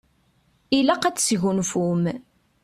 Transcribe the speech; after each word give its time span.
Ilaq 0.77 1.03
ad 1.05 1.15
tesgunfum. 1.17 2.03